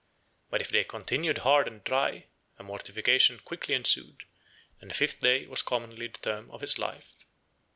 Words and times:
But 0.49 0.61
if 0.61 0.69
they 0.71 0.83
continued 0.83 1.37
hard 1.37 1.67
and 1.67 1.83
dry, 1.83 2.25
a 2.57 2.63
mortification 2.63 3.37
quickly 3.39 3.75
ensued, 3.75 4.23
and 4.79 4.89
the 4.89 4.95
fifth 4.95 5.19
day 5.21 5.45
was 5.45 5.61
commonly 5.61 6.07
the 6.07 6.17
term 6.17 6.49
of 6.49 6.61
his 6.61 6.79
life. 6.79 7.19